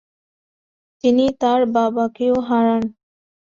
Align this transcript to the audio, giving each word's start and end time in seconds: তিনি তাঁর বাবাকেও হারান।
তিনি 1.03 1.25
তাঁর 1.41 1.61
বাবাকেও 1.75 2.35
হারান। 2.47 2.83